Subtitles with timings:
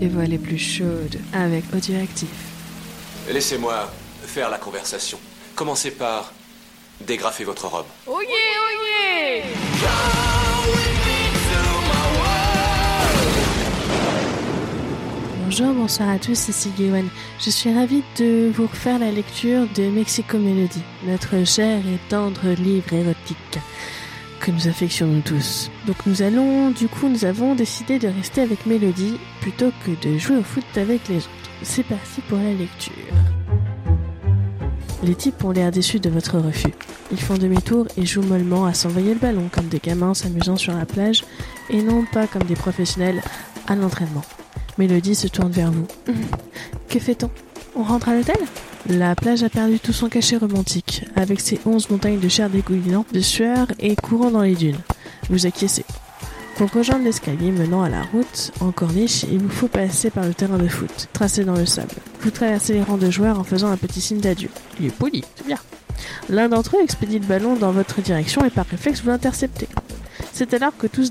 [0.00, 2.28] les voix les plus chaudes avec Audioactif.
[3.30, 3.92] Laissez-moi
[4.24, 5.18] faire la conversation.
[5.54, 6.32] Commencez par
[7.06, 7.86] dégrafer votre robe.
[8.06, 8.70] Oh yeah, oh
[15.44, 17.08] Bonjour, bonsoir à tous, ici Gwen.
[17.40, 22.48] Je suis ravie de vous refaire la lecture de Mexico Melody, notre cher et tendre
[22.50, 23.58] livre érotique
[24.40, 25.70] que nous affectionnons tous.
[25.86, 30.18] Donc nous allons, du coup, nous avons décidé de rester avec Mélodie plutôt que de
[30.18, 31.28] jouer au foot avec les autres.
[31.62, 32.94] C'est parti pour la lecture.
[35.02, 36.74] Les types ont l'air déçus de votre refus.
[37.10, 40.74] Ils font demi-tour et jouent mollement à s'envoyer le ballon comme des gamins s'amusant sur
[40.74, 41.24] la plage
[41.68, 43.22] et non pas comme des professionnels
[43.66, 44.24] à l'entraînement.
[44.78, 45.86] Mélodie se tourne vers vous.
[46.88, 47.30] Que fait-on?
[47.76, 48.36] On rentre à l'hôtel?
[48.88, 53.04] La plage a perdu tout son cachet romantique, avec ses onze montagnes de chair dégoulinant,
[53.12, 54.80] de sueur et courant dans les dunes.
[55.28, 55.84] Vous acquiescez.
[56.56, 60.34] Pour rejoindre l'escalier menant à la route, en corniche, il vous faut passer par le
[60.34, 61.94] terrain de foot, tracé dans le sable.
[62.20, 64.50] Vous traversez les rangs de joueurs en faisant un petit signe d'adieu.
[64.78, 65.58] Il est poli, c'est bien.
[66.28, 69.68] L'un d'entre eux expédie le ballon dans votre direction et par réflexe vous l'interceptez.
[70.32, 71.10] C'est alors que tout se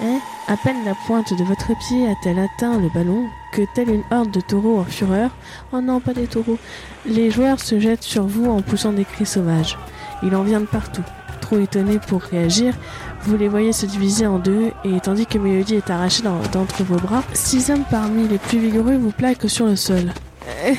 [0.00, 0.16] déchaîne.
[0.16, 0.20] Hein?
[0.48, 4.30] À peine la pointe de votre pied a-t-elle atteint le ballon que, telle une horde
[4.30, 5.30] de taureaux en fureur,
[5.72, 6.58] oh non, pas des taureaux,
[7.06, 9.78] les joueurs se jettent sur vous en poussant des cris sauvages.
[10.22, 11.02] Il en vient de partout.
[11.40, 12.74] Trop étonné pour réagir,
[13.22, 16.96] vous les voyez se diviser en deux, et tandis que Mélodie est arrachée d'entre vos
[16.98, 20.12] bras, six hommes parmi les plus vigoureux vous plaquent sur le sol.
[20.46, 20.74] Euh,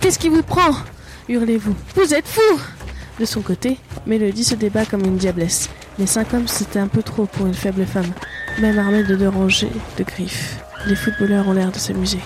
[0.00, 0.70] Qu'est-ce qui vous prend?
[1.28, 1.74] hurlez-vous.
[1.96, 2.60] Vous êtes fou
[3.18, 5.68] De son côté, Mélodie se débat comme une diablesse.
[5.98, 8.12] Les cinq hommes, c'était un peu trop pour une faible femme,
[8.60, 10.56] même armée de deux rangées de griffes.
[10.86, 12.18] Les footballeurs ont l'air de s'amuser.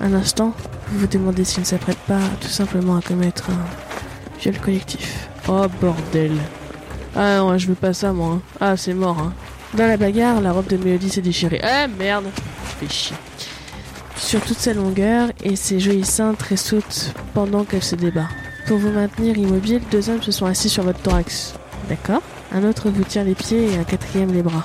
[0.00, 0.52] Un instant,
[0.88, 5.28] vous vous demandez s'ils ne s'apprêtent pas tout simplement à commettre un viol collectif.
[5.48, 6.32] Oh bordel
[7.14, 8.34] Ah non, je veux pas ça moi.
[8.34, 8.40] hein.
[8.60, 9.18] Ah, c'est mort.
[9.18, 9.32] Hein.
[9.74, 11.60] Dans la bagarre, la robe de Mélodie s'est déchirée.
[11.62, 12.26] Ah merde
[12.80, 13.16] Fait chier.
[14.16, 18.28] Sur toute sa longueur, et ses jolis très sautent pendant qu'elle se débat.
[18.66, 21.54] Pour vous maintenir immobile, deux hommes se sont assis sur votre thorax.
[21.88, 22.22] D'accord?
[22.52, 24.64] Un autre vous tire les pieds et un quatrième les bras.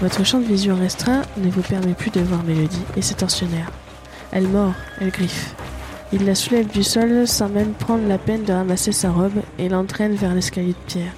[0.00, 3.70] Votre champ de vision restreint ne vous permet plus de voir Mélodie et ses tortionnaires.
[4.32, 5.54] Elle mord, elle griffe.
[6.12, 9.68] Il la soulève du sol sans même prendre la peine de ramasser sa robe et
[9.68, 11.12] l'entraîne vers l'escalier de pierre.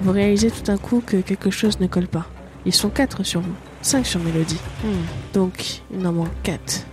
[0.00, 2.26] Vous réalisez tout d'un coup que quelque chose ne colle pas.
[2.64, 4.60] Ils sont quatre sur vous, cinq sur Mélodie.
[4.82, 5.04] Hmm.
[5.34, 6.84] Donc, il en manque quatre.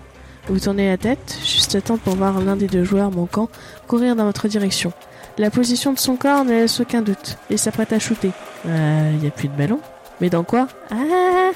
[0.48, 3.50] Vous tournez la tête, juste à temps pour voir l'un des deux joueurs manquants
[3.88, 4.94] courir dans votre direction.
[5.38, 8.32] La position de son corps ne laisse aucun doute, et s'apprête à shooter.
[8.66, 9.80] Euh, y a plus de ballon
[10.22, 10.68] Mais dans quoi?
[10.92, 11.52] Ah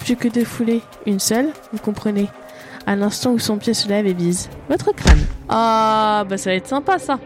[0.00, 0.82] Plus que deux foulées.
[1.06, 2.28] Une seule, vous comprenez.
[2.86, 4.48] À l'instant où son pied se lève et vise.
[4.68, 5.20] Votre crâne.
[5.48, 7.20] Ah, bah ça va être sympa ça.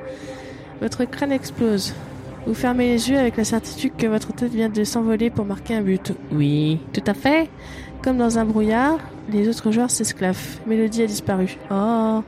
[0.82, 1.94] Votre crâne explose.
[2.46, 5.76] Vous fermez les yeux avec la certitude que votre tête vient de s'envoler pour marquer
[5.76, 6.12] un but.
[6.30, 7.48] Oui, tout à fait.
[8.02, 8.98] Comme dans un brouillard,
[9.30, 10.58] les autres joueurs s'esclaffent.
[10.66, 11.56] Mélodie a disparu.
[11.70, 12.22] Oh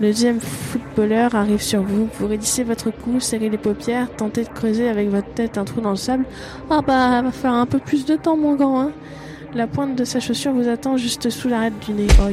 [0.00, 2.08] Le deuxième footballeur arrive sur vous.
[2.18, 5.82] Vous raidissez votre cou, serrez les paupières, tentez de creuser avec votre tête un trou
[5.82, 6.24] dans le sable.
[6.70, 8.92] Ah bah, va faire un peu plus de temps, mon grand, hein.
[9.52, 12.06] La pointe de sa chaussure vous attend juste sous l'arête du nez.
[12.18, 12.30] Oh.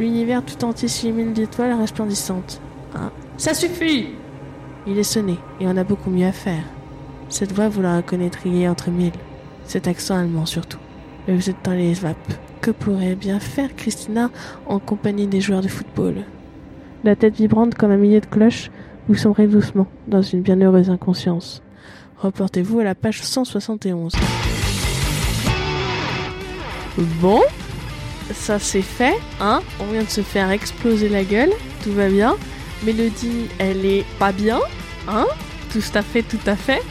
[0.00, 2.60] L'univers tout entier s'illumine d'étoiles resplendissantes.
[2.92, 3.12] Ah.
[3.36, 4.08] Ça suffit
[4.84, 6.64] Il est sonné, et on a beaucoup mieux à faire.
[7.28, 9.12] Cette voix, vous la reconnaîtriez entre mille.
[9.64, 10.78] Cet accent allemand surtout.
[11.28, 12.32] Mais vous êtes dans les vapes.
[12.60, 14.30] Que pourrait bien faire Christina
[14.66, 16.24] en compagnie des joueurs de football?
[17.02, 18.70] La tête vibrante comme un millier de cloches,
[19.08, 21.62] vous sombrez doucement dans une bienheureuse inconscience.
[22.18, 24.12] Reportez-vous à la page 171.
[27.22, 27.40] Bon,
[28.34, 31.50] ça c'est fait, hein On vient de se faire exploser la gueule,
[31.82, 32.36] tout va bien.
[32.84, 34.58] Mélodie, elle est pas bien,
[35.08, 35.26] hein
[35.72, 36.82] Tout à fait, tout à fait.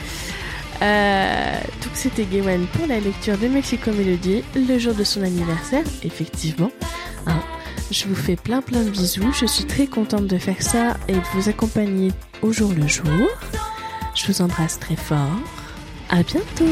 [0.82, 5.84] Euh, donc c'était Gwen pour la lecture de Mexico Melody, le jour de son anniversaire,
[6.04, 6.72] effectivement.
[7.92, 11.14] Je vous fais plein plein de bisous, je suis très contente de faire ça et
[11.14, 12.12] de vous accompagner
[12.44, 13.28] au jour le jour.
[14.14, 15.40] Je vous embrasse très fort.
[16.10, 16.66] À bientôt.